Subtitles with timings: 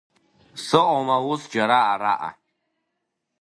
[0.63, 2.29] Сыҟоума ус џьара араҟа?